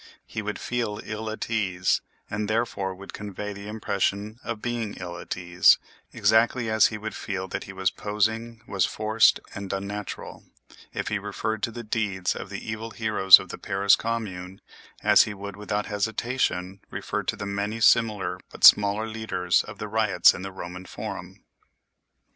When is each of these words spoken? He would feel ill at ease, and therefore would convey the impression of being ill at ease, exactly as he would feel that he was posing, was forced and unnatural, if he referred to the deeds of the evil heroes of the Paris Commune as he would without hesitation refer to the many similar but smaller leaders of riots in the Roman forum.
He 0.25 0.41
would 0.41 0.57
feel 0.57 0.99
ill 1.03 1.29
at 1.29 1.47
ease, 1.47 2.01
and 2.27 2.49
therefore 2.49 2.95
would 2.95 3.13
convey 3.13 3.53
the 3.53 3.67
impression 3.67 4.39
of 4.43 4.59
being 4.59 4.95
ill 4.95 5.15
at 5.19 5.37
ease, 5.37 5.77
exactly 6.11 6.71
as 6.71 6.87
he 6.87 6.97
would 6.97 7.13
feel 7.13 7.47
that 7.49 7.65
he 7.65 7.71
was 7.71 7.91
posing, 7.91 8.63
was 8.67 8.83
forced 8.87 9.39
and 9.53 9.71
unnatural, 9.71 10.43
if 10.91 11.09
he 11.09 11.19
referred 11.19 11.61
to 11.61 11.71
the 11.71 11.83
deeds 11.83 12.35
of 12.35 12.49
the 12.49 12.67
evil 12.67 12.89
heroes 12.89 13.39
of 13.39 13.49
the 13.49 13.59
Paris 13.59 13.95
Commune 13.95 14.59
as 15.03 15.25
he 15.25 15.35
would 15.35 15.55
without 15.55 15.85
hesitation 15.85 16.79
refer 16.89 17.21
to 17.21 17.35
the 17.35 17.45
many 17.45 17.79
similar 17.79 18.39
but 18.51 18.63
smaller 18.63 19.05
leaders 19.05 19.63
of 19.65 19.79
riots 19.79 20.33
in 20.33 20.41
the 20.41 20.51
Roman 20.51 20.85
forum. 20.87 21.43